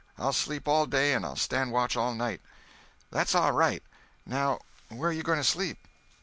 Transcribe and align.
I'll 0.17 0.33
sleep 0.33 0.67
all 0.67 0.87
day 0.87 1.13
and 1.13 1.23
I'll 1.23 1.35
stand 1.35 1.71
watch 1.71 1.95
all 1.95 2.15
night." 2.15 2.41
"That's 3.11 3.35
all 3.35 3.51
right. 3.51 3.83
Now, 4.25 4.61
where 4.89 5.11
you 5.11 5.21
going 5.21 5.37
to 5.37 5.43
sleep?" 5.43 5.77